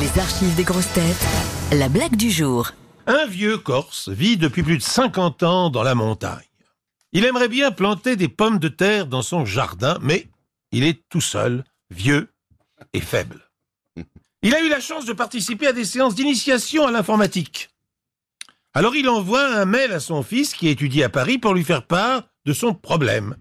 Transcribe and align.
Les 0.00 0.18
archives 0.18 0.56
des 0.56 0.64
grosses 0.64 0.92
têtes. 0.92 1.24
La 1.70 1.88
blague 1.88 2.16
du 2.16 2.28
jour. 2.28 2.72
Un 3.06 3.26
vieux 3.26 3.58
Corse 3.58 4.08
vit 4.08 4.36
depuis 4.36 4.64
plus 4.64 4.78
de 4.78 4.82
50 4.82 5.44
ans 5.44 5.70
dans 5.70 5.84
la 5.84 5.94
montagne. 5.94 6.42
Il 7.12 7.24
aimerait 7.24 7.48
bien 7.48 7.70
planter 7.70 8.16
des 8.16 8.26
pommes 8.26 8.58
de 8.58 8.66
terre 8.66 9.06
dans 9.06 9.22
son 9.22 9.44
jardin, 9.44 9.98
mais 10.02 10.26
il 10.72 10.82
est 10.82 11.04
tout 11.08 11.20
seul, 11.20 11.62
vieux 11.90 12.32
et 12.92 13.00
faible. 13.00 13.48
Il 14.42 14.52
a 14.54 14.60
eu 14.62 14.68
la 14.68 14.80
chance 14.80 15.04
de 15.04 15.12
participer 15.12 15.68
à 15.68 15.72
des 15.72 15.84
séances 15.84 16.16
d'initiation 16.16 16.88
à 16.88 16.90
l'informatique. 16.90 17.70
Alors 18.72 18.96
il 18.96 19.08
envoie 19.08 19.46
un 19.46 19.64
mail 19.64 19.92
à 19.92 20.00
son 20.00 20.24
fils 20.24 20.54
qui 20.54 20.66
étudie 20.66 21.04
à 21.04 21.08
Paris 21.08 21.38
pour 21.38 21.54
lui 21.54 21.62
faire 21.62 21.86
part 21.86 22.24
de 22.46 22.52
son 22.52 22.74
problème. 22.74 23.36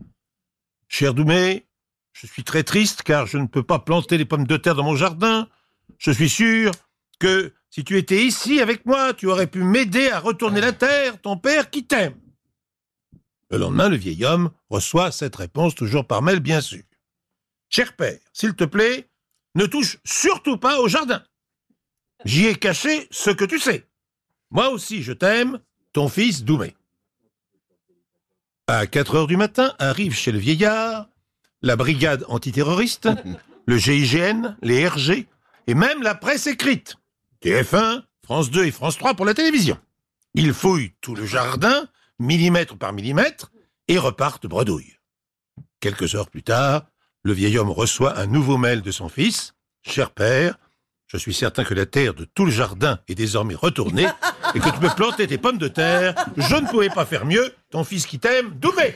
Cher 0.88 1.16
Doumé, 1.16 1.66
je 2.12 2.28
suis 2.28 2.44
très 2.44 2.64
triste 2.64 3.02
car 3.02 3.26
je 3.26 3.40
ne 3.40 3.48
peux 3.48 3.64
pas 3.64 3.80
planter 3.80 4.20
les 4.20 4.26
pommes 4.26 4.46
de 4.46 4.58
terre 4.58 4.76
dans 4.76 4.84
mon 4.84 4.96
jardin. 4.96 5.48
Je 5.98 6.12
suis 6.12 6.30
sûr 6.30 6.72
que 7.20 7.54
si 7.70 7.84
tu 7.84 7.98
étais 7.98 8.24
ici 8.24 8.60
avec 8.60 8.86
moi, 8.86 9.14
tu 9.14 9.28
aurais 9.28 9.48
pu 9.48 9.64
m'aider 9.64 10.10
à 10.10 10.20
retourner 10.20 10.62
la 10.62 10.74
terre, 10.74 11.22
ton 11.22 11.38
père 11.38 11.70
qui 11.70 11.86
t'aime. 11.86 12.20
Le 13.50 13.58
lendemain, 13.58 13.90
le 13.90 13.96
vieil 13.96 14.26
homme 14.26 14.52
reçoit 14.70 15.12
cette 15.12 15.36
réponse, 15.36 15.76
toujours 15.76 16.06
par 16.06 16.22
mail, 16.22 16.40
bien 16.40 16.62
sûr. 16.62 16.84
Cher 17.70 17.96
père, 17.96 18.20
s'il 18.34 18.56
te 18.56 18.64
plaît, 18.64 19.10
ne 19.56 19.66
touche 19.66 19.98
surtout 20.04 20.58
pas 20.58 20.80
au 20.80 20.88
jardin. 20.88 21.24
J'y 22.26 22.46
ai 22.46 22.56
caché 22.56 23.08
ce 23.12 23.30
que 23.30 23.46
tu 23.46 23.60
sais. 23.60 23.88
Moi 24.52 24.70
aussi, 24.70 25.04
je 25.04 25.14
t'aime, 25.14 25.60
ton 25.94 26.10
fils 26.10 26.44
Doumé. 26.44 26.76
À 28.68 28.88
4 28.88 29.16
heures 29.16 29.28
du 29.28 29.38
matin, 29.38 29.76
arrive 29.80 30.16
chez 30.16 30.32
le 30.32 30.40
vieillard 30.40 31.08
la 31.64 31.78
brigade 31.78 32.26
antiterroriste, 32.28 33.10
le 33.66 33.78
GIGN, 33.78 34.58
les 34.62 34.88
RG, 34.88 35.26
et 35.68 35.74
même 35.74 36.02
la 36.02 36.16
presse 36.16 36.48
écrite. 36.48 36.96
TF1, 37.44 38.04
France 38.24 38.52
2 38.52 38.66
et 38.66 38.72
France 38.72 38.98
3 38.98 39.14
pour 39.16 39.26
la 39.26 39.34
télévision. 39.34 39.78
Ils 40.34 40.54
fouillent 40.54 40.94
tout 41.02 41.16
le 41.16 41.26
jardin, 41.26 41.88
millimètre 42.20 42.78
par 42.78 42.94
millimètre, 42.94 43.52
et 43.88 43.98
repartent 43.98 44.48
bredouille. 44.48 44.98
Quelques 45.80 46.16
heures 46.16 46.30
plus 46.30 46.44
tard, 46.44 46.86
le 47.24 47.34
vieil 47.34 47.58
homme 47.58 47.70
reçoit 47.70 48.18
un 48.18 48.26
nouveau 48.26 48.58
mail 48.58 48.82
de 48.82 48.92
son 48.92 49.10
fils. 49.10 49.54
Cher 49.82 50.12
père, 50.12 50.58
je 51.08 51.18
suis 51.18 51.34
certain 51.34 51.64
que 51.64 51.74
la 51.74 51.86
terre 51.86 52.14
de 52.14 52.26
tout 52.26 52.46
le 52.46 52.52
jardin 52.52 53.00
est 53.08 53.16
désormais 53.16 53.56
retournée 53.56 54.08
et 54.56 54.60
que 54.60 54.70
tu 54.70 54.80
peux 54.80 54.90
planter 54.96 55.28
tes 55.28 55.38
pommes 55.38 55.58
de 55.58 55.68
terre. 55.68 56.16
Je 56.38 56.56
ne 56.56 56.68
pouvais 56.68 56.90
pas 56.90 57.06
faire 57.06 57.26
mieux. 57.26 57.54
Ton 57.70 57.84
fils 57.84 58.06
qui 58.06 58.18
t'aime, 58.20 58.52
Doumé. 58.56 58.96